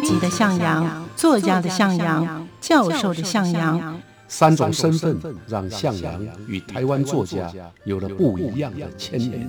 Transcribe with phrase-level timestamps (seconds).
[0.00, 7.52] 编辑的向阳，作家的向阳，教授的向阳，三种身份让向阳与台湾作家
[7.84, 9.46] 有了不一样的牵连。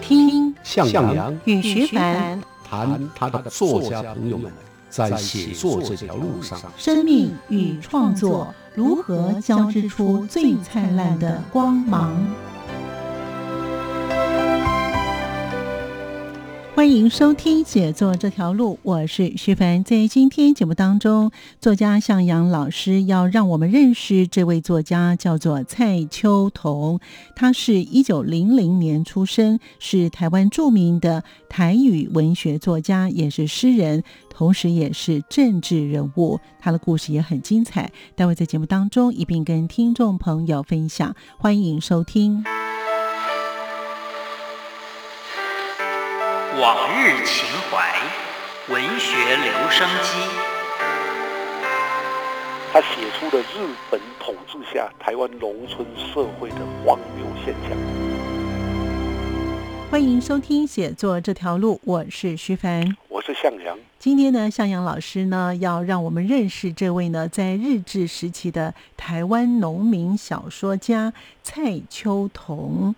[0.00, 4.50] 听向阳与徐凡谈他的作家朋友们
[4.88, 12.16] 在写作这条路上，生命与创作如何交织出最灿烂的光芒。
[16.82, 19.84] 欢迎收听写作这条路，我是徐凡。
[19.84, 26.98] 在今天节目当中，作家向阳老师要让我们认识这位作家，叫做蔡秋桐。
[27.36, 36.40] 他是一九零零年出生，是台湾著名的台语文学作家，也是诗人，同时也是政治人物。
[36.58, 41.14] 他的故事也很精彩，待会在节目当中一并跟听众朋友分享。
[41.38, 42.42] 欢迎收听。
[46.60, 47.94] 往日情怀，
[48.68, 50.18] 文学留声机。
[52.70, 57.70] 他写出了日本统治下台湾农村社会的荒谬现象。
[59.90, 63.78] 欢迎收听写作这条路，我是徐凡，我是向阳。
[63.98, 72.94] 今天呢，向阳老师呢要让我们认识这位呢在日治时期的台湾农民小说家蔡秋桐。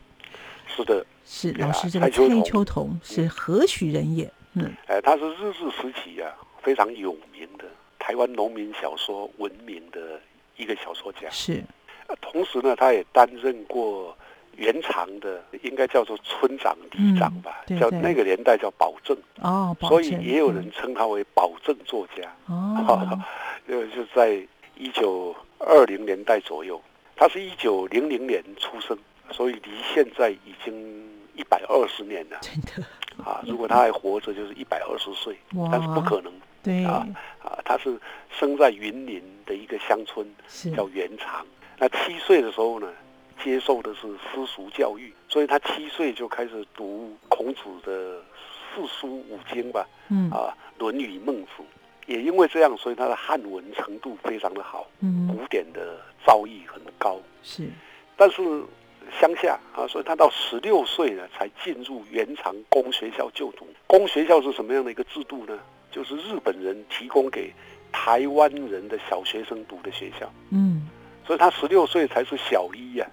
[0.67, 1.07] 是的。
[1.37, 4.31] 是老师，这个蔡秋桐是何许人也？
[4.53, 6.31] 嗯，哎，他是日治时期啊
[6.63, 7.65] 非常有名的
[7.99, 10.21] 台湾农民小说闻名的
[10.57, 11.29] 一个小说家。
[11.31, 11.61] 是，
[12.21, 14.17] 同时呢，他也担任过
[14.57, 23.19] 原长的，应该叫做村长、里长吧，叫那个年代叫保证哦，保所以也有人称他为保证作家哦。
[23.67, 24.41] 就就在
[24.77, 26.81] 一九二零年代左右，
[27.17, 28.97] 他是一九零零年出生，
[29.33, 31.13] 所以离现在已经。
[31.35, 32.83] 一百二十年了，真的
[33.25, 33.43] 啊！
[33.47, 35.37] 如果他还活着，就是一百二十岁，
[35.71, 36.33] 但是不可能。
[36.63, 37.07] 对啊
[37.43, 37.99] 啊，他是
[38.31, 40.27] 生在云林的一个乡村，
[40.75, 41.47] 叫元长。
[41.79, 42.91] 那七岁的时候呢，
[43.43, 44.03] 接受的是
[44.33, 48.23] 私塾教育，所以他七岁就开始读孔子的
[48.75, 51.51] 四书五经吧，嗯啊，《论语》《孟子》。
[52.07, 57.21] 也因为这样，所以他的汉文程度非常的好，嗯，古典的造诣很高。
[57.43, 57.69] 是，
[58.17, 58.43] 但是。
[59.21, 63.67] 乡下啊，所以他到十六岁呢，才进入原长公学校就读。
[63.87, 65.59] 公学校是什么样的一个制度呢？
[65.91, 67.53] 就是日本人提供给
[67.93, 70.31] 台湾人的小学生读的学校。
[70.51, 70.89] 嗯，
[71.27, 73.07] 所以他十六岁才是小一呀。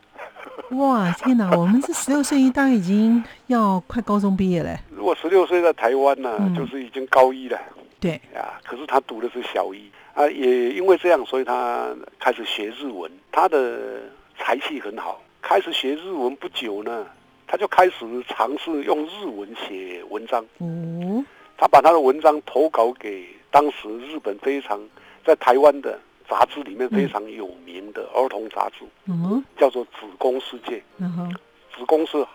[0.71, 1.51] 哇，天哪！
[1.55, 4.75] 我们是十六岁，大概已经要快高中毕业了。
[4.89, 7.59] 如果十六岁在台湾呢，就是已经高一了。
[7.99, 13.11] 对啊，可是他读的是小一啊，也因为这样，所以他开始学日文。
[13.31, 14.01] 他的
[14.37, 15.21] 才气很好。
[15.41, 17.07] 开始学日文不久呢，
[17.47, 20.45] 他就开始尝试用日文写文章。
[20.59, 21.25] 嗯，
[21.57, 24.79] 他把他的文章投稿给当时日本非常
[25.25, 25.99] 在台湾的
[26.29, 30.77] 杂志里面非常有名的儿童杂志，嗯，叫做《子宫世界》。
[30.99, 31.35] 嗯哼，
[31.75, 32.25] 子宫是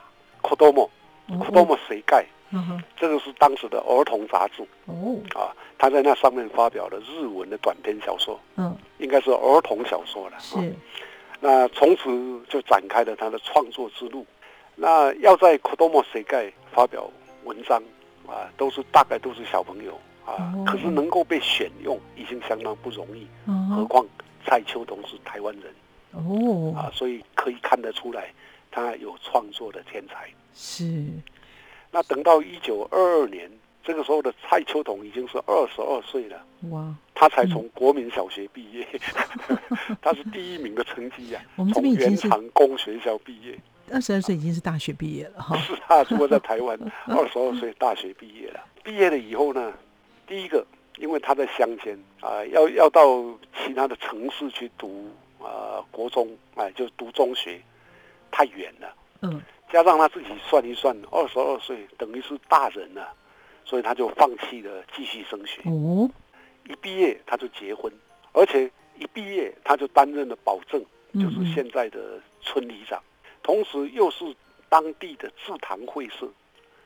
[0.43, 2.27] Kodomo，Kodomo 谁盖？
[2.51, 4.63] 嗯哼，这个是当时的儿童杂志。
[4.85, 8.39] 哦，啊，他在那上面发表了日文的短篇小说。
[8.57, 10.37] 嗯，应该是儿童小说了。
[10.39, 10.57] 是。
[11.41, 12.03] 那从此
[12.49, 14.27] 就展开了他的创作之路。
[14.75, 17.11] 那要在 Kodomo 世界发表
[17.45, 17.83] 文章
[18.27, 23.27] 啊，都是大概都是小朋友啊，可是能够被选用已经相当不容易。
[23.75, 24.07] 何况
[24.45, 25.75] 蔡秋桐是台湾人
[26.13, 28.33] 哦啊，所以可以看得出来
[28.71, 30.29] 他有创作的天才。
[30.55, 31.05] 是。
[31.91, 33.51] 那等到一九二二年。
[33.87, 36.93] 这个时候的蔡秋桐已经是二十二岁了，哇！
[37.15, 38.85] 他才从国民小学毕业，
[40.03, 41.41] 他是第一名的成绩呀。
[41.55, 43.57] 我们这边已经是工学校毕业，
[43.93, 45.57] 二十二岁已经是大学毕业了哈。
[45.59, 46.77] 是啊，如果在台湾，
[47.07, 48.61] 二十二岁大学毕业了。
[48.83, 49.73] 毕业了以后呢，
[50.27, 50.67] 第一个，
[50.99, 53.25] 因为他在乡间啊，要要到
[53.57, 55.09] 其他的城市去读
[55.41, 57.61] 啊国中，哎，就读中学，
[58.33, 58.93] 太远了。
[59.23, 59.41] 嗯。
[59.73, 63.13] 加上他自己算一算，二十二岁等于是大人了。
[63.67, 65.61] 所以他就放弃了继续升学。
[65.65, 66.09] 哦，
[66.67, 67.93] 一毕业他就结婚，
[68.33, 70.83] 而且一毕业他就担任了保证，
[71.15, 73.03] 就是现在的村里长，
[73.43, 74.25] 同时又是
[74.69, 76.27] 当地的制糖会社，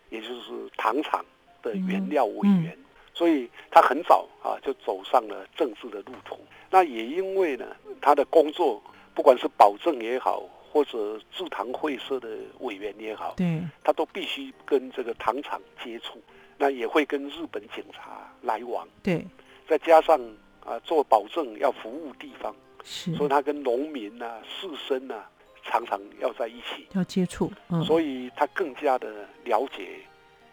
[0.09, 1.25] 也就是糖厂
[1.63, 2.77] 的原料委员。
[3.13, 6.39] 所以他很早啊就走上了政治的路途。
[6.71, 7.67] 那也因为呢，
[8.01, 8.83] 他的工作
[9.15, 10.43] 不管是保证也好，
[10.73, 16.19] 或者制糖会社的委员也好，对，他都必须跟这个糖厂接触。
[16.61, 19.25] 那也会跟日本警察来往，对，
[19.67, 20.21] 再加上
[20.63, 22.55] 啊做保证要服务地方，
[22.85, 25.25] 是，所以他跟农民呐、士绅呐
[25.65, 30.01] 常常要在一起，要接触，嗯，所以他更加的了解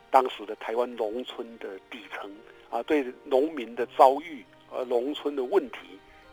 [0.10, 2.32] 当时的台湾农村的底层
[2.70, 5.80] 啊，对农民的遭遇，和，农村的问题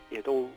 [0.09, 0.49] 也都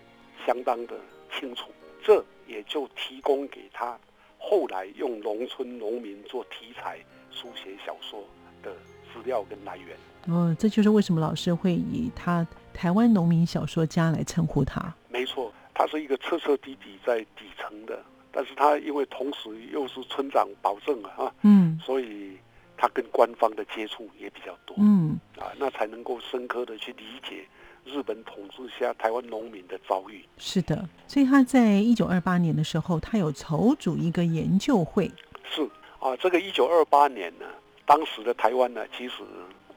[0.46, 0.94] 相当的
[1.36, 1.72] 清楚。
[2.04, 3.98] 这也就提供给他
[4.38, 7.00] 后来用农村农民做题材
[7.32, 8.24] 书写小说
[8.62, 8.72] 的
[9.12, 9.96] 资料跟来源。
[10.26, 14.94] 哦，这就是为什么老师会以他台湾农民小说家来称呼他。
[15.08, 17.98] 没错，他是一个彻彻底底在底层的，
[18.30, 22.36] 但是他因为同时又是村长保证啊，啊，嗯所以
[22.76, 27.44] 他跟官方的接触也比较多嗯，啊，那才能够深刻的去理解
[27.84, 30.22] 日本统治下台湾农民的遭遇。
[30.36, 30.86] 是的。
[31.06, 35.10] 所以他在一九二八年的时候，他有筹组一个研究会。
[35.50, 35.62] 是
[35.98, 37.46] 啊，这个一九二八年呢，
[37.88, 39.14] 当时的台湾呢，其实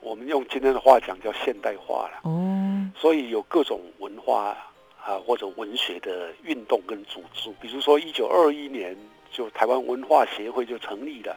[0.02, 4.54] 我们用今天的话讲叫现代化了，哦，所以有各种文化
[5.02, 8.94] 啊或者文学的运动跟组织，比如说一九二一年
[9.30, 11.34] 就台湾文化协会就成立了，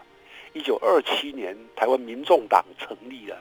[0.52, 3.38] 一九二七年台湾民众党成立了，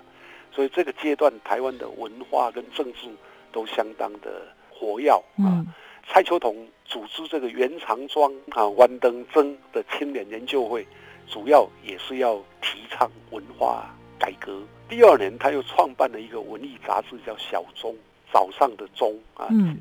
[0.52, 3.08] 所以这个阶段台湾的文化跟政治
[3.50, 5.10] 都相当的活跃。
[5.10, 5.22] 啊。
[5.42, 5.66] 嗯
[6.06, 10.86] 蔡秋桐组织这个袁长庄啊、关登曾的青年研究会，
[11.26, 14.62] 主要也是要提倡文化改革。
[14.88, 17.92] 第二年，他又创办了一个文艺杂志，叫《小钟》，
[18.32, 19.78] 早上的钟啊，嗯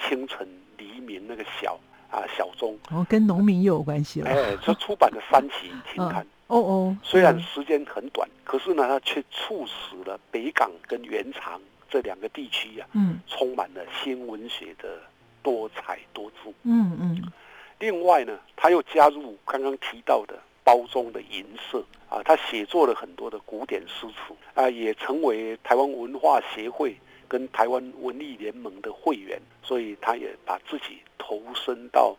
[0.00, 1.78] 清晨黎明那个小
[2.10, 2.78] 啊，小钟。
[2.90, 4.30] 哦，跟农民又有关系了。
[4.30, 11.60] 哎，这出版了三期停刊，哦哦，虽然嗯时间很短，可是呢，它却促使了北港跟原长
[11.90, 15.00] 这两个地区啊，嗯充满了新文学的
[15.42, 16.52] 多彩多姿。
[16.62, 17.32] 嗯嗯
[17.80, 26.96] 另外呢，他又加入刚刚提到的包中的银色啊，他写作了很多的古典诗词啊，也成为台湾文化协会
[27.28, 32.16] 跟台湾文艺联盟的会员，所以他也把自己投身到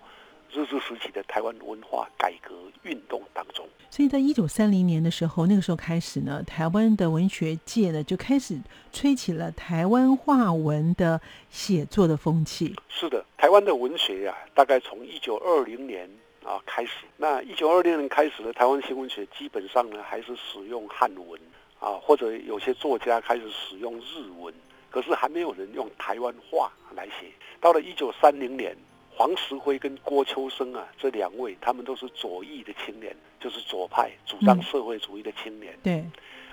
[0.54, 3.68] 日治时期的台湾文化改革运动当中。
[3.90, 8.60] 所以在一九三零年的时候，那个时候开始呢，台湾的文学界呢就开始
[8.92, 11.20] 吹起了台湾话文的
[11.50, 12.76] 写作的风气。
[12.90, 16.10] 是的，台湾的文学呀、大概从一九二零年
[16.46, 16.92] 啊开始。
[17.18, 21.40] 那一九二零年开始的台湾新文学，基本上呢还是使用汉文
[21.80, 24.54] 啊，或者有些作家开始使用日文，
[24.90, 27.28] 可是还没有人用台湾话来写。
[27.60, 28.78] 到了一九三零年，
[29.10, 35.78] 黄石辉跟郭秋生啊这两位，他们都是左翼的青年，就是左派主张嗯社会主义的青年。
[35.84, 36.06] 对，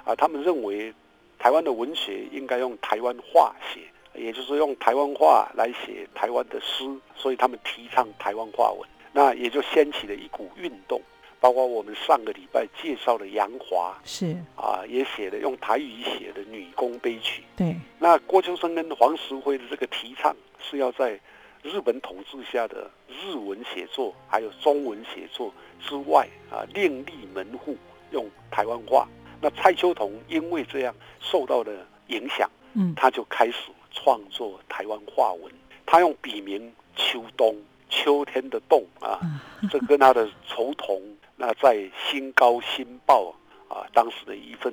[0.05, 0.93] 啊，他们认为
[1.39, 3.81] 台湾的文学应该用台湾话写，
[4.15, 6.85] 也就是用台湾话来写台湾的诗，
[7.15, 11.00] 所以他们提倡台湾话文，那也就掀起了一股运动。
[11.41, 17.43] 包括我们上个礼拜介绍的杨华是，啊，也写了用台语写的《女工悲曲》。
[17.59, 21.19] 对，那郭秋生跟黄石辉的这个提倡是要在
[21.64, 27.76] 日本统治下的日文写作还有中文写作之外啊，另立门户
[28.12, 29.08] 用台湾话。
[29.41, 31.73] 那蔡秋桐因为这样受到了
[32.06, 35.53] 影响，嗯他就开始创作台湾话文。
[35.85, 37.61] 他用笔名秋冬，
[37.93, 39.21] 秋天的洞啊，
[39.71, 40.99] 这跟他的仇同，
[41.37, 43.35] 那在《新高新报》
[43.73, 44.73] 啊，当时的一份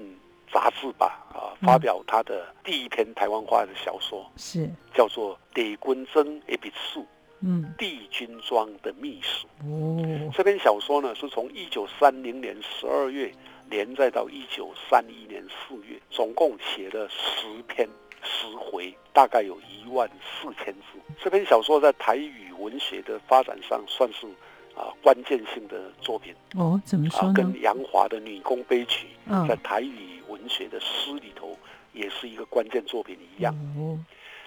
[0.52, 7.06] 杂志吧啊，发表他的第一篇台湾话的小说，是，叫做《李君珍一笔书
[7.42, 9.48] 嗯，帝君庄的秘书》。
[9.70, 13.32] 哦，这篇小说呢，是从一九三零年十二月
[13.70, 17.88] 连载到一九三一年四月，总共写了十篇
[18.24, 21.00] 十回，大概有一万四千字。
[21.22, 24.28] 这篇小说在台语文学的发展上算是
[24.76, 27.34] 啊关键性的作品哦，怎么啊说，呢？
[27.34, 31.58] 跟杨华的《女工悲曲》嗯在台语文学的诗里头
[31.94, 33.54] 也是一个关键作品一样。
[33.78, 33.98] 哦，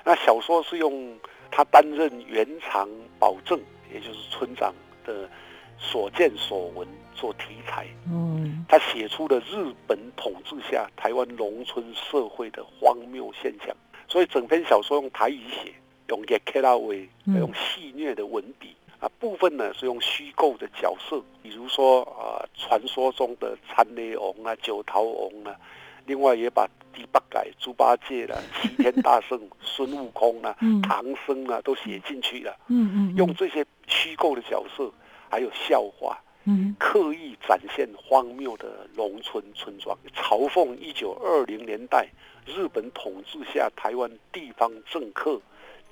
[0.05, 1.19] 那小说是用
[1.51, 2.89] 他担任原厂
[3.19, 3.61] 保证，
[3.93, 4.73] 也就是村长
[5.05, 5.29] 的
[5.79, 13.77] 所见所闻做题材，嗯，他写出了日本统治下台湾农村社会的荒谬现象。
[14.09, 15.73] 所以整篇小说用台语写，
[17.39, 25.57] 用戏谑的文笔啊，部分呢是用虚构的角色，比如说啊，传说中的参雷王啊、九桃王啊，
[26.07, 30.81] 另外也把第八改、猪八戒啦、 齐天大圣、孙悟空啦、嗯。
[30.83, 34.93] 唐僧啊都写进去了，嗯嗯，用这些虚构的角色，
[35.31, 36.77] 还有笑话，嗯。
[36.79, 42.07] 刻意展现荒谬的农村村庄，嘲讽一九二零年代
[42.47, 45.41] 日本统治下台湾地方政客、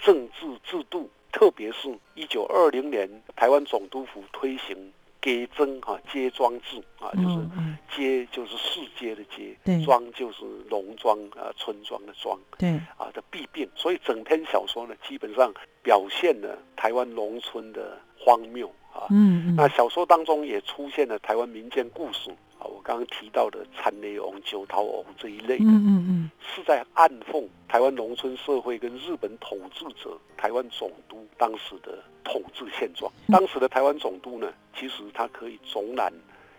[0.02, 4.76] 政治制度，特别是一九二零年台湾总督府推行
[5.22, 7.46] 街增哈街庄制啊，就是
[7.94, 9.54] 街就是市街的街，
[9.84, 12.38] 庄就是农庄啊村庄的庄。
[12.58, 15.52] 对，啊的弊病，所以整篇小说呢，基本上
[15.82, 19.06] 表现了台湾农村的荒谬啊。
[19.10, 22.30] 嗯嗯那小说当中也出现了台湾民间故事
[22.60, 33.10] 啊，我刚刚提到的参内翁、九桃翁这一类的，嗯嗯嗯是在暗讽台湾农村社会跟日本统治者台湾总督当时的统治现状。
[33.26, 36.12] 嗯当时的台湾总督呢，其实他可以总揽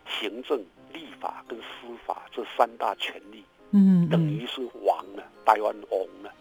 [0.08, 0.58] 行政、
[0.92, 6.34] 立法跟司法这三大权力，嗯，等于是王了，台湾王了。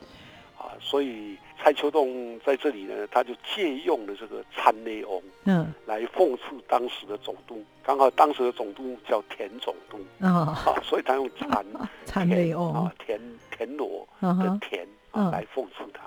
[0.60, 5.72] 啊，所以蔡秋栋在这里呢，他就借用了这个参内翁嗯。
[5.86, 11.64] 来讽刺当时的总督，刚好当时的总督叫田总督啊，啊，所以他用参
[12.04, 12.74] 参内田翁。
[12.74, 13.18] 啊，田
[13.50, 15.24] 田螺的田嗯。
[15.24, 16.04] 啊来讽刺他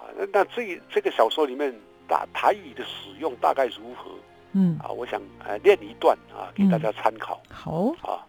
[0.00, 0.08] 啊。
[0.16, 1.74] 那那这这个小说里面
[2.06, 4.12] 打台语的使用大概如何
[4.52, 4.78] 嗯。
[4.78, 4.88] 啊？
[4.88, 7.42] 我想呃念一段啊给大家参考。
[7.50, 8.24] 好，啊。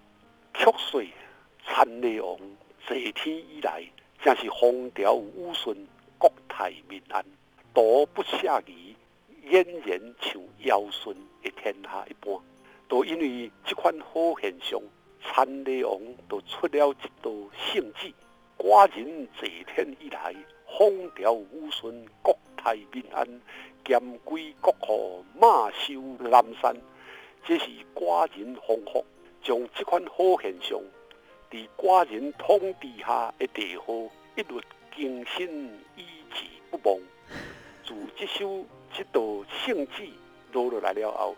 [0.55, 1.10] 曲水
[1.63, 2.36] 参内翁，
[2.88, 3.84] 这天以来，
[4.27, 5.74] 正是风调雨顺，
[6.17, 7.24] 国泰民安，
[7.74, 8.93] 独不下雨，
[9.46, 12.38] 俨然像尧舜的天下一般。
[12.89, 14.77] 都因为这款好现象，
[15.24, 18.13] 参内翁都出了一道圣旨，
[18.57, 20.36] 寡人坐天以来，
[20.77, 23.25] 风调雨顺，国泰民安，
[23.86, 26.75] 兼归国库，马修南山。
[27.46, 29.05] 这是寡人丰富，
[29.41, 30.77] 将这款好现象，
[31.50, 34.62] 伫寡人统治下的地方，一律
[34.96, 37.00] 更新依止不忘。
[37.86, 40.10] 自这首这道圣旨
[40.51, 41.36] 落落来了后，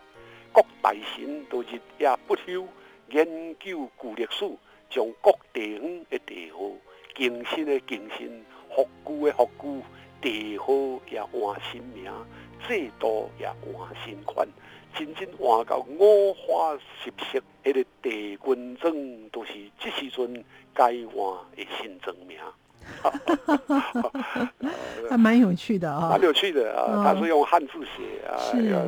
[0.52, 2.66] 各大臣都日夜不休
[3.10, 4.50] 研究旧历史，
[4.88, 6.60] 将各地方的地方
[7.14, 9.82] 更新的更新，复古的复古，
[10.20, 10.66] 地号
[11.08, 12.12] 也换新名，
[12.66, 14.48] 制度也换新款。
[14.96, 20.44] 真正换到五花十色，迄、个地军证都是这时阵
[20.74, 22.36] 该换的新证名。
[25.08, 28.34] 还蛮有趣的啊蛮，有趣的啊，嗯他是用汉字写啊，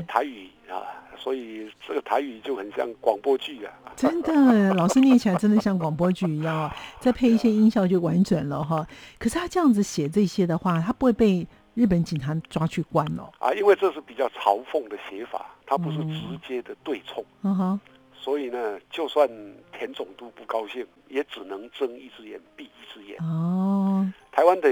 [0.09, 0.83] 台语啊，
[1.17, 3.73] 所以这个台语就很像广播剧啊。
[3.95, 4.33] 真的，
[4.75, 8.87] 老师念起来真的像广播剧一样啊，再配一些音效就完整了哈。
[9.19, 13.31] 可是他这样子写这些的话，他不会被日本警察抓去关哦。
[13.39, 17.81] 啊，因为这是比较嘲讽的写法，它不是嗯直接的对冲，嗯哼，
[18.15, 19.29] 所以呢，就算
[19.73, 23.19] 田总督不高兴，也只能睁一只眼闭一只眼。
[23.23, 24.69] 哦，台湾的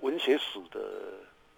[0.00, 0.80] 文学史的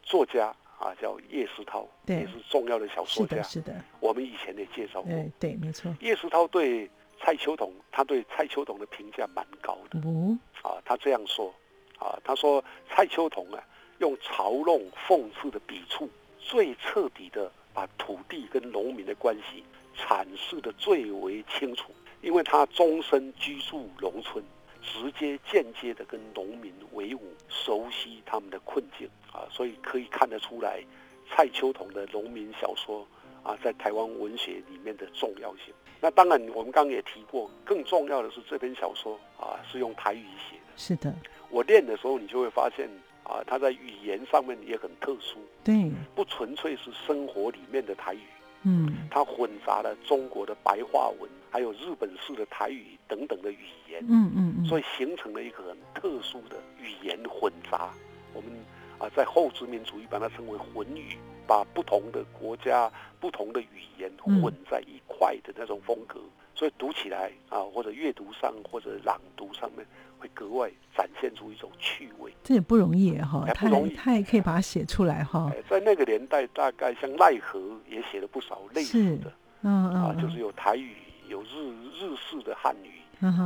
[0.03, 3.73] 作家啊，叫叶石涛，对也是重要的小说家是的，。
[3.73, 5.95] 是的，我们以前也介绍过，哎，对，没错。
[6.01, 6.91] 叶石涛对
[7.21, 10.83] 蔡秋桐，他对蔡秋桐的评价蛮高的哦，啊。
[10.85, 11.55] 他这样说
[11.99, 13.63] 啊，他说蔡秋桐啊，
[13.99, 16.09] 用嘲弄、讽刺的笔触，
[16.39, 19.65] 最彻底的把土地跟农民的关系
[19.97, 24.43] 阐释的最为清楚，因为他终身居住农村。
[24.87, 30.85] 直接、间接的跟农民为伍，熟悉他们的困境啊，所以可以看得出来，
[31.31, 33.07] 蔡秋桐的农民小说
[33.43, 35.73] 啊，在台湾文学里面的重要性。
[36.03, 40.73] 那当然，我们刚刚也提过，更重要的是这篇小说啊是用台语写的。
[40.77, 41.15] 是的，
[41.49, 42.87] 我练的时候，你就会发现
[43.25, 48.21] 啊，它在语言上面也很特殊，对，不纯粹是生活里面的台语，
[48.63, 54.05] 嗯它混杂了中国的白话文，还有日本式的台语等等的语言。
[54.09, 57.91] 嗯嗯嗯，所以形成了一个很特殊的语言混杂。
[58.35, 58.51] 我们
[58.99, 61.17] 啊，在后殖民主义把它称为混语，
[61.47, 62.91] 把不同的国家、
[63.21, 66.21] 不同的语言嗯混在一块的那种风格。
[66.55, 69.87] 所以读起来啊，或者阅读上，或者朗读上面，
[70.19, 72.33] 会格外展现出一种趣味。
[72.43, 75.51] 这也不容易哈，他哎不容易他也可以把它写出来哈。
[75.53, 79.33] 哎，在那个年代，大概像奈何也写了不少类似的
[79.63, 80.95] 嗯嗯，啊，嗯就是有台语，
[81.29, 83.03] 有日日式的汉语，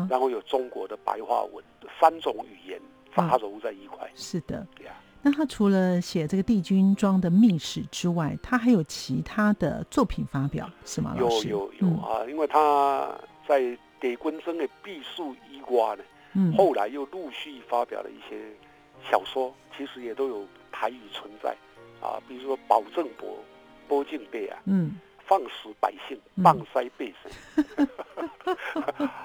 [0.08, 1.64] 然后有中国的白话文，
[2.00, 2.80] 三种语言
[3.14, 4.10] 杂糅在一块。
[4.14, 4.66] 是的。
[4.76, 4.92] 对呀。
[5.22, 11.14] 那他除了写这个帝君庄的秘史之外，他还有其他的作品发表，是吗？
[11.18, 13.14] 有有有嗯啊，因为他
[13.46, 13.60] 在
[14.00, 18.36] 地军生的避暑以外呢，嗯，后来又陆续发表了一些
[19.10, 21.50] 小说，其实也都有台语存在
[22.00, 23.36] 啊，比如说保证伯、
[23.88, 27.88] 波敬贝啊，嗯放肆百姓，嗯放塞百姓，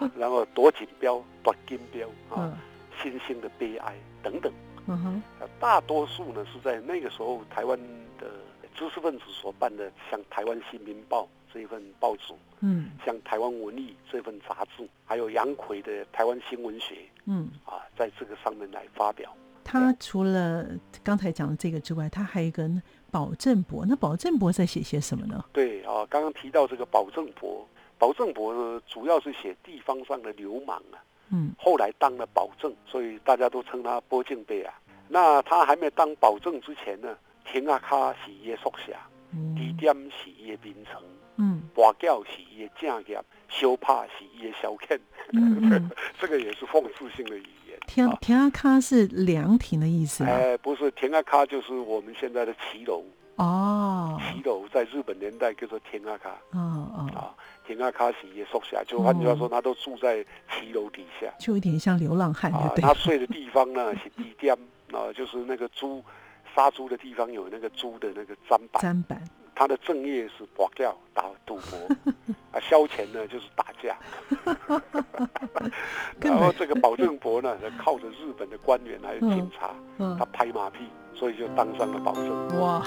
[0.17, 2.57] 然后夺锦标、夺金标啊嗯，
[3.01, 4.51] 新兴的悲哀等等。
[4.87, 7.79] 嗯哼啊大多数呢是在那个时候台湾
[8.19, 8.29] 的
[8.75, 11.23] 知识分子所办的，像《台湾新民报》
[11.53, 19.31] 这一份报纸，嗯像《台湾文艺》这份杂志，还有杨奎的《台湾新文学嗯，》啊，在这个上面来发表。
[19.63, 20.67] 他除了
[21.03, 22.69] 刚才讲的这个之外，他还有一个
[23.09, 23.85] 保正伯。
[23.85, 25.45] 那保正伯在写些什么呢？
[25.53, 27.65] 对啊，刚刚提到这个保正伯，
[27.97, 30.99] 保正伯呢主要是写地方上的流氓啊，
[31.31, 34.73] 嗯后来当了保证，所以大家都称他波敬贝啊。
[35.09, 37.15] 那他还没当保证之前呢，
[37.45, 38.93] 田阿卡是耶索侠
[39.55, 41.01] 地点是伊的名称，
[41.37, 44.97] 嗯跋筊是伊的正业，小拍是伊的消遣，
[45.33, 47.77] 嗯嗯， 这个也是讽刺性的语言。
[47.87, 50.29] 天啊天阿卡是凉亭的意思啊。
[50.29, 53.03] 哎，不是田阿卡，就是我们现在的骑楼。
[53.35, 54.19] 哦。
[54.31, 56.29] 骑楼在日本年代叫做田阿卡。
[56.51, 57.33] 哦哦，啊，
[57.65, 61.27] 田阿卡是伊的宿舍，就换句话说，他都住在骑楼底下。
[61.39, 62.81] 就有点像流浪汉，啊，对。
[62.81, 64.53] 他睡的地方呢是地垫
[64.91, 66.03] 啊，就是那个猪
[66.55, 68.59] 杀猪的地方有那个猪的那个砧？
[68.71, 69.23] 板，砧板，
[69.55, 71.79] 他的正业是博钓打赌博，
[72.51, 73.97] 啊，消遣呢就是打架，
[76.21, 80.15] 然后这个保证博呢，靠着日本的官员还有警察，嗯。
[80.17, 80.79] 他拍马屁，
[81.15, 82.59] 所以就当上了保证。
[82.59, 82.85] 哇！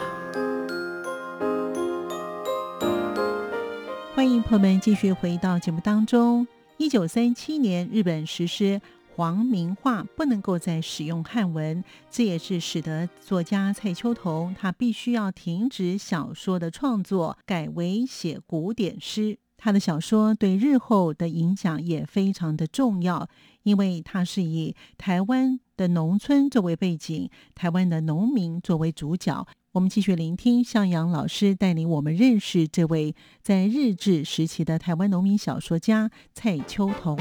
[4.15, 6.47] 欢迎朋友们继续回到节目当中。
[6.79, 8.81] 一九三七年，日本实施
[9.15, 19.39] 皇民化，不能够再使用汉文，这也是使得作家蔡秋桐他必须要停止小说的创作，改为写古典诗。
[19.59, 23.29] 他的小说对日后的影响也非常的重要，
[23.63, 29.47] 因为他是以台湾的农村作为背景，台湾的农民作为主角。
[29.73, 37.19] 我们继续聆听向阳老师带领我们认识这位在日治时期的台湾农民小说家蔡秋桐。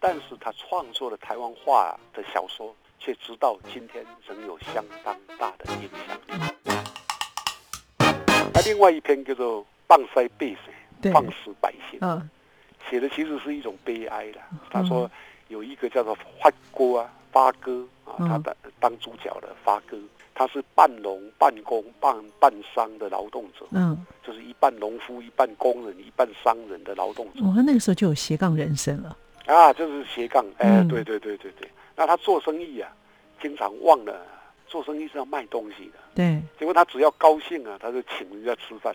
[0.00, 6.32] 但是他创作的台湾话的小说，却直到今天仍有相当大的影响力。
[8.54, 12.30] 那另外一篇叫做《棒塞背水对，放肆百姓》，嗯
[12.88, 14.40] 写的其实是一种悲哀的。
[14.70, 15.08] 他说
[15.50, 19.98] 有一个叫做发哥啊，发哥啊，嗯他的当主角的发哥，
[20.34, 29.16] 他是半农半工半半商的劳动者，嗯，就是一半农夫、一半工人、一半商人的劳动者我那个时候就有斜杠人生了。
[29.46, 30.44] 啊，就是斜杠。
[30.58, 31.68] 哎，嗯对对对对对。
[31.96, 32.90] 那他做生意啊，
[33.42, 34.24] 经常忘了
[34.66, 38.94] 做生意是要卖东西的，对，结果他只要高兴啊，他就请人家吃饭。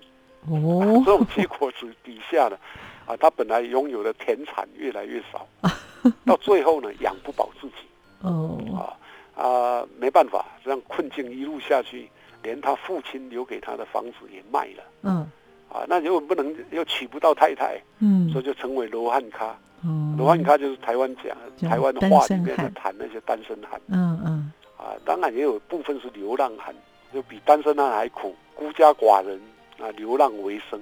[0.49, 2.57] 哦， 这种结果之底下呢，
[3.05, 5.47] 啊，他本来拥有的田产越来越少，
[6.25, 7.75] 到最后呢，养不饱自己
[8.21, 8.97] 哦，啊
[9.41, 12.09] 啊，没办法，这样困境一路下去，
[12.41, 15.29] 连他父亲留给他的房子也卖了嗯
[15.71, 19.55] 啊，那又不能又娶不到太太，嗯所以就成为罗汉咖。
[19.83, 26.73] 嗯，罗汉咖就是台湾讲台湾单话里面的谈那些单身汉嗯嗯啊，当然也有部分是流浪汉，
[27.13, 29.39] 就比单身汉还苦，孤家寡人
[29.79, 30.81] 啊，流浪为生。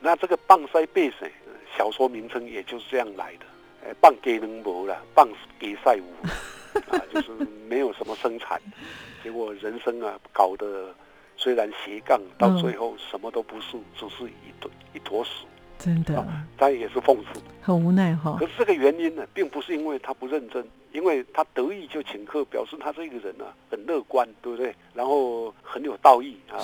[0.00, 1.30] 那这个棒塞背水
[1.76, 3.46] 小说名称也就是这样来的，
[3.84, 5.28] 呃，棒给能无了，棒
[5.58, 6.26] 给赛无，
[6.94, 7.30] 啊，就是
[7.68, 8.60] 没有什么生产，
[9.22, 10.94] 结果人生啊搞得
[11.36, 15.30] 虽然斜杠，到嗯最后什么都不是，只是一坨一坨屎，
[15.78, 17.40] 真的但也是讽刺。
[17.62, 18.46] 很无奈哈可。
[18.46, 24.74] 是这个原因呢，并不是因为他不认真，因为他得意就请客，表示他这个人呢、很乐观，对不对？
[24.94, 26.58] 然后很有道义啊，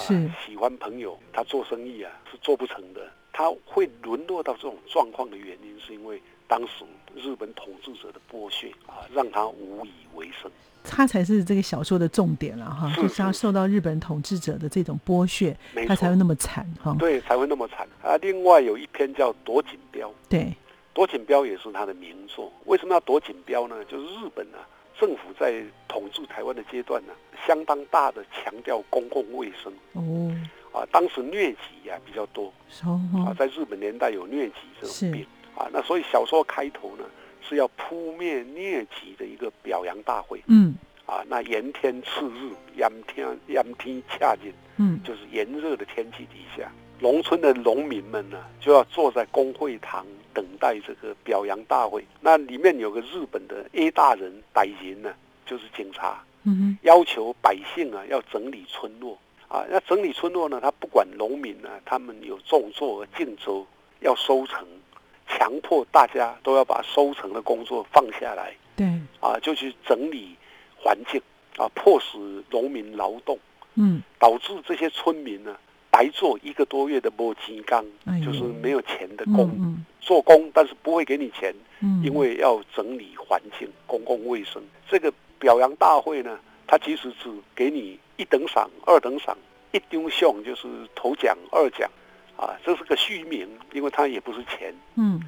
[0.45, 1.19] 喜欢朋友。
[1.33, 3.01] 他做生意啊是做不成的，
[3.37, 6.19] 他会沦落到这种状况的原因，是因为
[6.49, 10.51] 当时日本统治者的剥削啊，让他无以为生。
[10.83, 15.55] 他才是这个小说的重点了哈，是就是他受到日本统治者的这种剥削，
[15.87, 16.97] 他才会那么惨哈。
[16.99, 18.17] 对，才会那么惨啊。
[18.23, 20.51] 另外有一篇叫《夺锦标》，对，
[20.95, 22.51] 夺锦标也是他的名作。
[22.65, 23.85] 为什么要夺锦标呢？
[23.85, 24.65] 就是日本啊，
[24.99, 27.13] 政府在统治台湾的阶段呢、
[27.47, 30.35] 相当大的强调公共卫生哦，
[30.77, 30.87] 啊。
[30.93, 35.67] 当时疟疾呀、比较多说啊，在日本年代有疟疾这种病啊。
[35.73, 37.05] 那所以小说开头呢
[37.41, 40.75] 是要扑灭疟疾的一个表扬大会嗯
[41.07, 41.25] 啊。
[41.27, 52.05] 那炎天赤日，炎天炎天恰日，嗯就是炎热的天气底下，农村的农民们呢，就要坐在工会堂等待这个表扬大会。
[52.21, 55.15] 那里面有个日本的 A 大人歹人呢，
[55.47, 59.17] 就是警察，嗯要求百姓啊要整理村落
[59.49, 59.65] 啊。
[59.71, 63.65] 那整理村落呢，他不管农民呢，他们有种作和竞争
[64.01, 64.67] 要收成，
[65.29, 68.87] 强迫大家都要把收成的工作放下来对，
[69.21, 70.37] 啊，就去整理
[70.77, 71.21] 环境
[71.57, 72.19] 啊，迫使
[72.51, 73.39] 农民劳动。
[73.79, 75.55] 嗯导致这些村民呢
[75.91, 77.85] 白做一个多月的摸金刚
[78.25, 84.63] 就是没有钱的嗯工，嗯做工但是不会给你钱，嗯，因为要整理环境、公共卫生。
[84.89, 89.37] 这个表扬大会呢，他其实只给你一等赏、二等赏，
[89.73, 91.91] 一丢项就是头奖、二奖，
[92.37, 94.75] 啊，这是个虚名，因为它也不是钱。
[94.97, 95.21] 嗯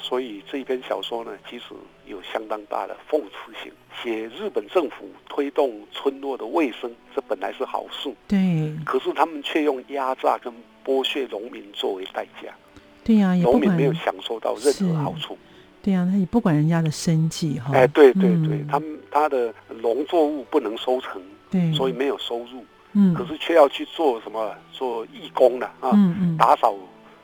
[0.00, 1.64] 所以这一篇小说呢，其实
[2.06, 12.54] 有相当大的讽刺性，写日本政府推动村落的卫生，这本来是好事，对可是他们却用压榨跟剥削农民作为代价，
[13.02, 15.36] 对呀，农民没有享受到任何好处。
[15.82, 17.72] 对呀，他也不管人家的生计哈。
[17.74, 26.74] 哎，对对对，嗯他们他的农作物不能收成，对，所以没有收入，嗯，可是却要去做什么做义工的啊，嗯嗯，打扫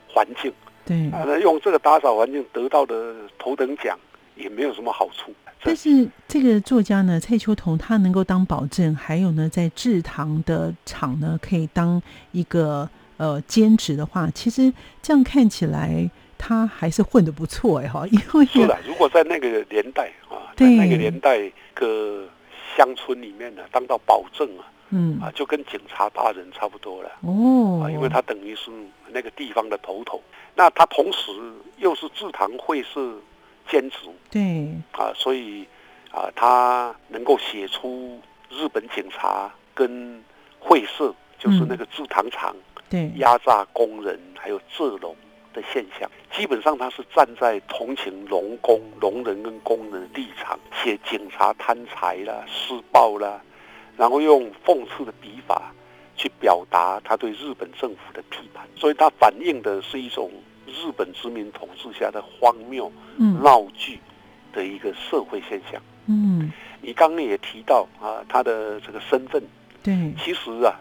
[0.09, 0.53] 环境。
[0.87, 3.99] 对，啊，那用这个打扫环境得到的头等奖
[4.37, 5.33] 也没有什么好处。
[5.63, 21.41] 但是这个作家呢，蔡秋桐他能够当保证，还有呢，在制糖的厂呢，可以当一个呃兼职的话，其实这样看起来他还是混得不错哎哈，因为是的，如果在那个年代啊，在对那个年代
[21.73, 22.29] 个
[22.77, 25.21] 乡村里面呢，当到保证啊嗯。
[25.21, 27.11] 啊，就跟警察大人差不多了。
[27.23, 27.83] 哦。
[27.85, 28.71] 啊，，因为他等于是
[29.09, 30.21] 那个地方的头头，
[30.55, 31.31] 那他同时
[31.79, 33.15] 又是制糖会社
[33.69, 33.97] 兼职。
[34.31, 34.75] 对。
[34.93, 35.67] 啊，所以
[36.11, 40.23] 啊，他能够写出日本警察跟
[40.61, 42.55] 会社，就是那个制糖厂
[42.89, 43.11] 对。
[43.17, 45.17] 压榨工人还有制农
[45.55, 53.41] 的现象，基本上他是站在同情农工、农人跟工人的立场，写警察贪财啦、施暴啦，
[53.97, 55.73] 然后用讽刺的笔法
[56.17, 60.31] 去表达他对日本政府的批判，所以他反映的是一种
[60.67, 63.41] 日本殖民统治下的荒谬嗯。
[63.43, 63.99] 闹剧
[64.53, 65.81] 的一个社会现象。
[66.07, 66.53] 嗯。
[66.81, 69.43] 你刚刚也提到啊，他的这个身份，
[69.83, 70.13] 对。
[70.19, 70.77] 其实啊，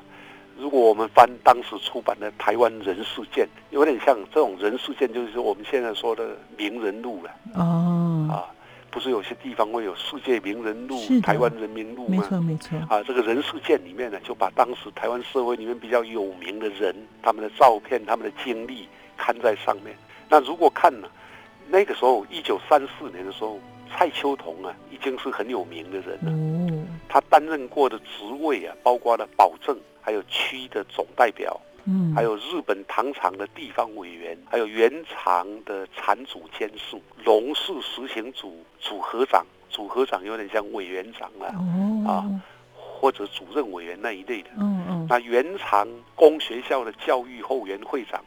[0.57, 8.49] 如果我们翻当时出版的《台湾人事件》，有点像这种人事件，就是我们现在说的名人录了哦，啊。
[8.91, 12.25] 不是有些地方会有世界名人录、台湾人民录没吗？
[12.29, 18.87] 错没错，啊，这个人事件里面呢，就把当时台湾社会里面比较有名的人，他们的照片、他们的经历
[19.17, 19.95] 刊在上面。
[20.29, 21.07] 那如果看呢，
[21.69, 26.31] 那个时候一九三四年的时候，蔡秋桐啊，已经是很有名的人了。
[26.31, 41.47] 哦，他担任过的职位啊，包括了保证，还有区的总代表，嗯，还有日本糖厂的地方委员，还有原厂的产组监事、龙氏实行组组合长，组合长有点像委员长了
[42.05, 42.39] 啊，哦，
[42.75, 44.49] 或者主任委员那一类的。
[44.57, 48.23] 嗯嗯，那原厂工学校的教育后援会长，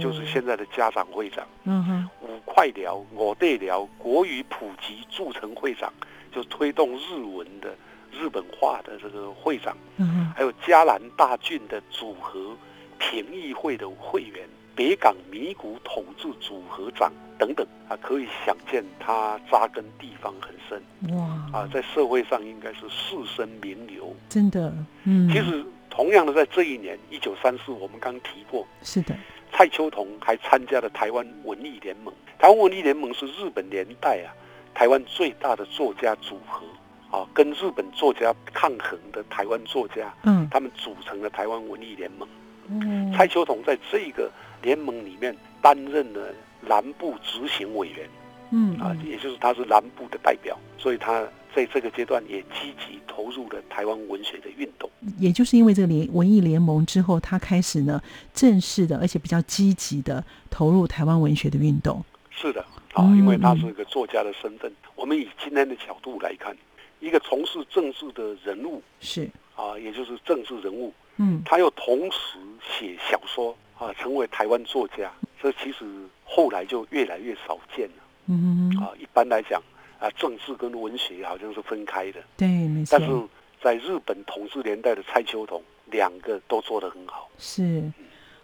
[0.00, 1.46] 就是现在的家长会长。
[1.64, 5.92] 嗯哼，五块寮、我对寮国语普及促成会长，
[6.32, 7.76] 就推动日文的
[8.12, 9.76] 日本化的这个会长。
[9.96, 12.56] 嗯，还有嘉兰大郡的组合
[12.98, 24.14] 评议会的会员，北港米谷统治组合长等等啊，可以想见他扎根地方很深哇，啊，在社会上应该是士绅名流。
[24.28, 24.72] 真的，
[25.04, 29.16] 嗯，其实同样的，在这一年一九三四，我们刚提过，是的，
[29.52, 32.12] 蔡秋桐还参加了台湾文艺联盟。
[32.38, 34.30] 台湾文艺联盟是日本年代啊，
[34.74, 36.64] 台湾最大的作家组合
[37.10, 42.28] 啊，跟日本作家抗衡的台湾作家，嗯，他们组成了台湾文艺联盟。
[42.68, 44.30] 嗯，蔡秋桐在这个
[44.62, 48.08] 联盟里面担任了南部执行委员
[48.50, 54.90] 嗯啊，嗯也就是他是南部的代表，所以他在这个阶段也积极投入了台湾文学的运动。
[55.18, 58.00] 也就是因为这个联文艺联盟之后，他开始呢
[58.34, 62.04] 正式的，而且比较积极的投入台湾文学的运动。
[62.30, 62.60] 是的，
[62.92, 64.70] 啊，嗯因为他是一个作家的身份。
[64.94, 66.54] 我们以今天的角度来看，
[67.00, 75.84] 一个从事政治的人物是，啊，也就是政治人物，嗯他又同时写小说啊，成为台湾作家，这其实
[76.24, 78.90] 后来就越来越少见了嗯，啊。
[78.98, 79.62] 一般来讲
[79.98, 83.28] 啊，政治跟文学好像是分开的，对，没错但，是
[83.62, 87.28] 在日本统治年代的蔡秋桐，两个都做得很好。
[87.38, 87.90] 是。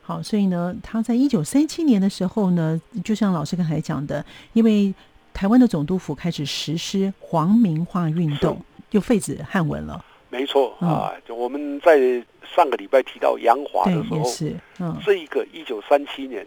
[0.07, 4.93] 好，所以呢，他在一九三七年的时候呢，就像老师刚才讲的，因为
[5.35, 10.03] 台湾的总督府开始实施皇民化运动，就废止汉文了。
[10.31, 10.88] 没错嗯。
[10.88, 16.47] 啊，就我们在上个礼拜提到杨华的时，候，是，嗯，这一个一九三七年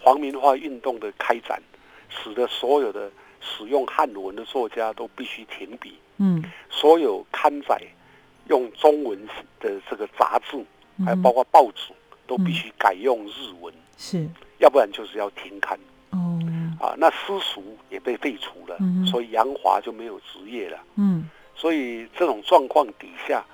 [0.00, 1.60] 皇民化运动的开展，
[2.08, 7.76] 使得所有的使用汉文的作家都必须停笔，嗯，所有刊载
[8.46, 9.18] 用中文
[9.58, 10.64] 的这个杂志，
[11.04, 11.92] 还包括报纸，
[12.26, 15.76] 都必须改用日文，是，要不然就是要停刊。
[15.76, 15.87] 哦，
[16.80, 16.94] 啊。
[16.96, 20.78] 那私塾也被废除了，嗯所以杨华就没有职业了。
[20.96, 23.44] 嗯，所以这种状况底下，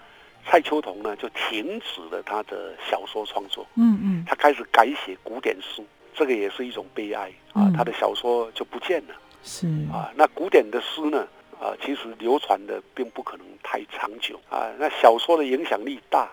[0.47, 3.67] 蔡秋桐呢就停止了他的小说创作。
[3.77, 5.83] 嗯嗯，他开始改写古典诗，
[6.15, 7.73] 这个也是一种悲哀啊嗯。
[7.73, 10.13] 他的小说就不见了是，啊。
[10.15, 11.27] 那古典的诗呢，
[11.61, 14.71] 啊，其实流传的并不可能太长久啊。
[14.79, 16.29] 那小说的影响力大，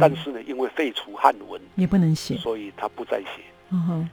[0.00, 3.42] 但是呢，因为废除汉文，也不能写，所以他不再写。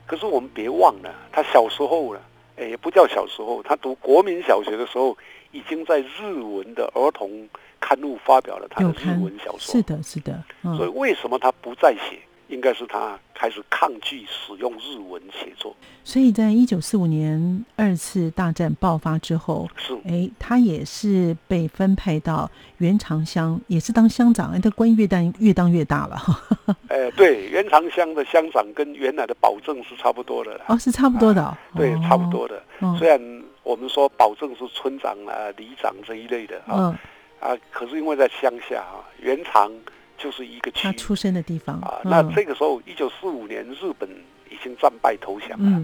[0.06, 2.20] 可是我们别忘了，他小时候呢，
[2.56, 5.16] 哎，也不叫小时候，他读国民小学的时候，
[5.52, 9.82] 已经在日文的儿童刊物发表了他的日文小说是。
[9.82, 12.18] 的，是的，所以嗯，为什么他不再写？
[12.50, 15.74] 应该是他开始抗拒使用日文写作。
[16.04, 26.18] 所以在一九四五年二次大战爆发之后，是，哎，他也是被分配到原长乡，也是当乡长，哎，他官越当越当越大了。
[26.88, 30.60] 哎，对，原长乡的乡长跟原来的保证是差不多的。
[30.66, 31.42] 哦，是差不多的。
[31.44, 32.62] 哦、对，差不多的。
[32.98, 33.20] 虽然
[33.62, 36.90] 我们说保证是村长啊、里长这一类的啊。
[36.90, 36.98] 嗯。
[37.40, 39.72] 啊，可是因为在乡下啊，原长
[40.22, 42.00] 就是一个区，他出生的地方啊。
[42.04, 44.08] 那这个时候，一九四五年，日本
[44.50, 45.82] 已经战败投降了，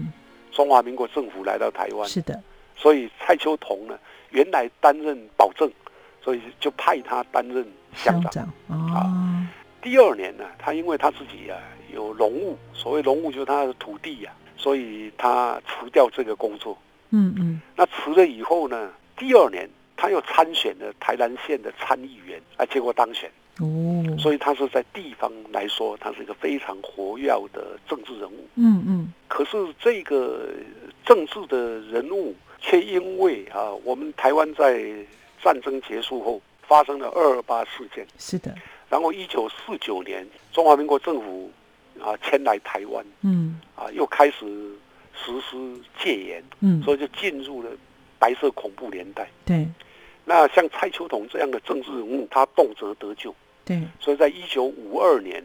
[0.51, 2.39] 中华民国政府来到台湾，是的。
[2.75, 3.97] 所以蔡秋桐呢，
[4.29, 5.67] 原来担任保证，
[6.21, 9.47] 所以就派他担任乡长啊。
[9.81, 11.57] 第二年呢，他因为他自己啊
[11.91, 16.77] 有农务，所谓农务就是他的土地呀，所以他辞掉这个工作。
[17.09, 17.59] 嗯嗯。
[17.75, 19.67] 那辞了以后呢，第二年。
[19.99, 23.27] 他又参选了台南县的参议员，啊，结果当选。
[23.59, 28.47] 哦，所以他是在地方来说，他是一个非常活跃的政治人物。
[28.55, 29.13] 嗯嗯。
[29.27, 30.49] 可是这个
[31.03, 34.83] 政治的人物，却因为啊，我们台湾在
[35.43, 38.05] 战争结束后发生了二二八事件。
[38.19, 38.53] 是的。
[38.89, 41.51] 然后一九四九年，中华民国政府
[41.99, 43.05] 啊迁来台湾。
[43.21, 43.59] 嗯。
[43.75, 44.45] 啊，又开始
[45.13, 46.43] 实施戒严。
[46.59, 46.81] 嗯。
[46.83, 47.71] 所以就进入了
[48.19, 49.27] 白色恐怖年代。
[49.45, 49.67] 对。
[50.25, 53.33] 那像蔡秋桐这样的政治人物，他动辄得救。
[53.67, 55.43] 对，所以在一九五二年，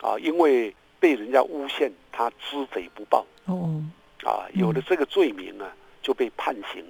[0.00, 3.82] 啊，因为被人家诬陷他知匪不报，哦，
[4.22, 5.66] 啊，有了这个罪名啊，
[6.00, 6.84] 就被判刑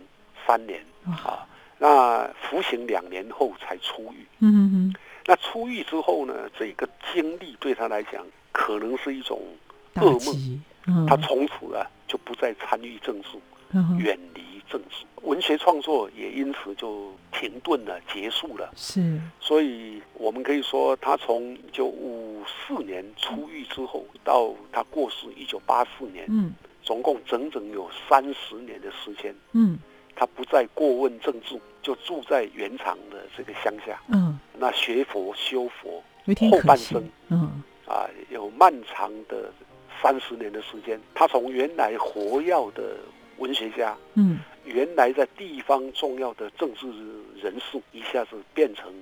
[0.47, 4.27] 三年，啊，那服刑两年后才出狱。
[4.41, 4.95] 嗯嗯
[5.27, 9.41] 那出狱之后呢，这个经历对他来讲，可能是一种
[9.95, 10.63] 噩梦。
[10.87, 13.29] 嗯，他从此啊，就不再参与政治，
[13.99, 14.54] 远离。
[14.69, 18.71] 政治文学创作也因此就停顿了，结束了。
[18.77, 29.79] 是，所以我们可以说，他从一九五四年出狱之后，到他过世一九八四年，嗯，总共整整有三十年的时间，嗯，
[30.15, 36.03] 他不再过问政治，就住在原厂的这个乡下，嗯，那学佛修佛，
[36.51, 39.51] 后半生，嗯，啊，有漫长的
[40.03, 42.97] 三十年的时间，他从原来活跃的
[43.39, 44.39] 文学家，嗯。
[44.65, 46.87] 原来在地方重要的政治
[47.41, 48.93] 人士，一下子变成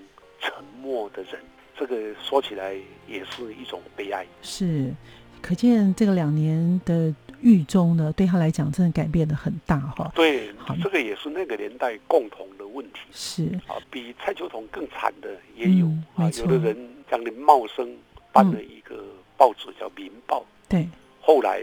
[0.41, 1.41] 沉默的人，
[1.77, 2.75] 这个说起来
[3.07, 4.27] 也是一种悲哀。
[4.43, 4.93] 是，
[5.41, 10.11] 可见这个两年的狱中呢，对他来讲真的改变的很大哈。
[10.15, 10.51] 对，
[10.83, 13.01] 这个也是那个年代共同的问题。
[13.13, 16.77] 是啊，比蔡秋桐更惨的也有啊，有的人
[17.11, 17.97] 将林茂生
[18.33, 19.05] 办了一个
[19.37, 20.89] 报纸叫《民报》，对，
[21.21, 21.63] 后来。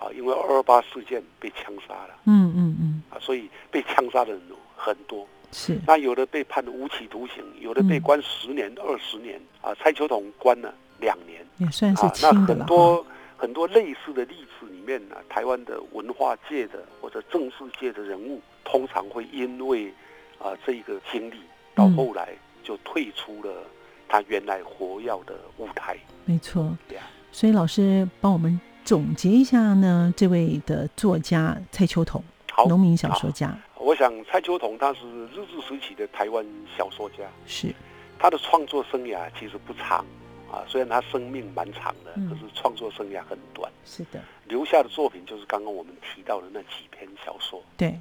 [0.00, 4.40] 啊，因为二二八事件被枪杀了，嗯嗯嗯，啊，所以被枪杀的人
[4.76, 5.78] 很多，是。
[5.86, 19.92] 那有的被判无期徒刑，有的被关十年、二十年，啊，蔡秋桐关了两年，也算是轻的那很多很多类似的例子里面呢，台湾的文化界的或者政治界的人物，通常会因为
[20.38, 21.36] 啊这一个经历，
[21.74, 22.28] 到后来
[22.62, 23.64] 就退出了
[24.08, 25.98] 他原来活跃的舞台。
[26.24, 26.96] 没错，对
[27.32, 28.60] 所以老师帮我们。
[28.82, 32.24] 总结一下呢，这位的作家蔡秋桐，
[32.66, 33.56] 农民小说家。
[33.76, 36.44] 我想蔡秋桐他是日治时期的台湾
[36.76, 37.74] 小说家，是
[38.18, 40.04] 他的创作生涯其实不长
[40.50, 43.70] 啊，虽然他生命蛮长的，可是创作生涯很短。
[43.84, 47.62] 是的，留下的作品就是刚刚我们提到的那几篇小说。
[47.76, 47.98] 对，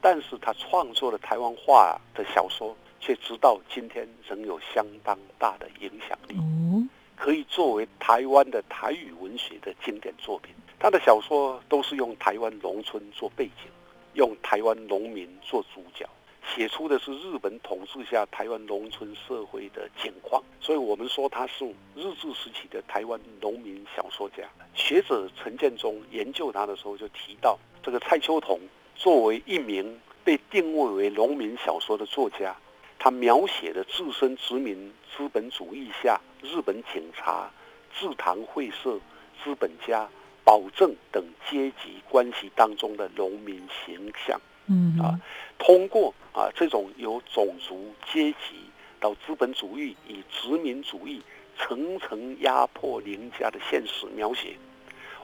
[0.00, 6.36] 但是他创作的台湾话的小说，却直到今天仍有相当大的影响力。
[6.36, 6.86] 哦。
[7.16, 10.52] 可以作为台湾的台语文学的经典作品。
[10.80, 13.70] 他的小说都是用台湾农村做背景，
[14.14, 16.06] 用台湾农民做主角，
[16.54, 20.42] 写出的是日本统治下台湾农村社会的景况。
[20.60, 21.64] 所以我们说他是
[21.96, 24.44] 日治时期的台湾农民小说家。
[24.74, 28.58] 学者陈建中研究他的时候就提到，这个蔡秋桐
[28.94, 32.54] 作为一名被定位为农民小说的作家。
[32.98, 37.50] 他描写的自身殖民资本主义下日本警察、
[37.92, 38.96] 制糖会社、
[39.42, 40.08] 资本家、
[40.44, 44.40] 保证等阶级关系当中的农民形象。
[44.66, 45.18] 嗯啊，
[45.58, 48.56] 通过啊这种由种族、阶级
[49.00, 51.20] 到资本主义与殖民主义
[51.58, 54.56] 层层压迫凌驾的现实描写，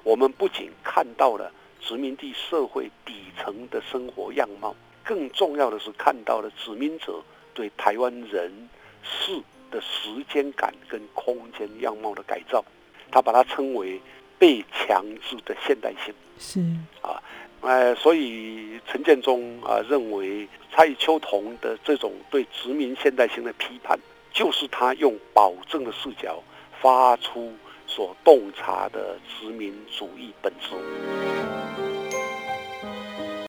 [0.03, 7.23] 我们不仅看到了殖民地社会底层的生活样貌，更重要的是看到了殖民者。
[7.55, 8.69] 对台湾人
[9.03, 12.65] 事的时间感跟空间样貌的改造，
[13.11, 14.01] 他把它称为
[14.39, 16.15] 被强制的现代性。
[16.39, 16.61] 是
[17.03, 17.21] 啊，
[17.61, 23.99] 呃，所以陈建中啊认为蔡秋桐的这种对殖民现代性的批判，
[24.33, 26.41] 就是他用保证的视角
[26.81, 27.53] 发出
[27.87, 31.38] 所洞察的殖民主义本质。